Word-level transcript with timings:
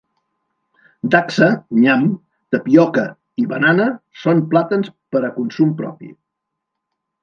Dacsa, 1.15 1.49
nyam, 1.83 2.07
tapioca 2.57 3.05
i 3.45 3.47
banana 3.55 3.89
són 4.25 4.45
plantats 4.55 4.97
per 5.15 5.27
a 5.27 5.35
consum 5.41 5.81
propi. 5.85 6.15